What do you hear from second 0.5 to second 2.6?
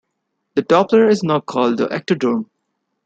The top layer is now called the ectoderm.